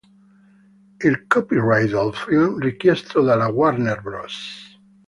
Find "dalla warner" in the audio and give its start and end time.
3.21-4.01